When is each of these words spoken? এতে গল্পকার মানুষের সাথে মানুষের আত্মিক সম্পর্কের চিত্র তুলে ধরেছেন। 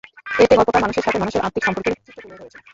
এতে 0.39 0.53
গল্পকার 0.57 0.83
মানুষের 0.83 1.05
সাথে 1.05 1.19
মানুষের 1.19 1.43
আত্মিক 1.43 1.63
সম্পর্কের 1.65 1.93
চিত্র 1.97 2.21
তুলে 2.23 2.39
ধরেছেন। 2.39 2.61